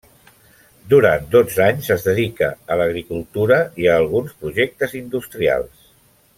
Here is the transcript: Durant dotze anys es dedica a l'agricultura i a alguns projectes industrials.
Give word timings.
Durant 0.93 1.27
dotze 1.35 1.61
anys 1.65 1.91
es 1.97 2.07
dedica 2.07 2.49
a 2.75 2.79
l'agricultura 2.81 3.61
i 3.85 3.89
a 3.93 4.01
alguns 4.05 4.35
projectes 4.43 5.01
industrials. 5.05 5.89